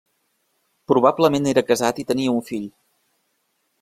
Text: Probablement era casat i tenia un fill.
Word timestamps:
Probablement 0.91 1.49
era 1.51 1.65
casat 1.67 2.03
i 2.05 2.07
tenia 2.13 2.33
un 2.39 2.43
fill. 2.49 2.67